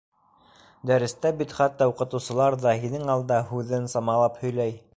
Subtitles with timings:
[0.91, 4.75] Дәрестә бит хатта уҡытыусылар ҙа һинең алда һүҙен самалап һөйләй.